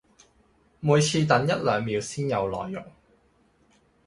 [0.79, 2.83] 每次等一兩秒先有內容